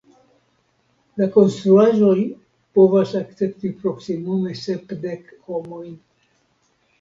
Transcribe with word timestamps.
La 1.21 1.25
konstruaĵoj 1.35 2.15
povas 2.79 3.13
akcepti 3.19 3.71
proksimume 3.85 4.57
sepdek 4.63 5.31
homojn. 5.51 5.95